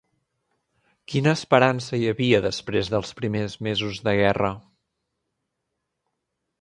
Quina 1.11 1.33
esperança 1.39 1.99
hi 1.99 2.07
havia 2.11 2.39
després 2.45 2.89
dels 2.95 3.13
primers 3.21 3.59
mesos 3.69 4.01
de 4.09 4.17
guerra? 4.21 4.51